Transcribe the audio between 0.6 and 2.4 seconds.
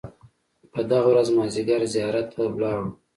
په دغه ورځ مازیګر زیارت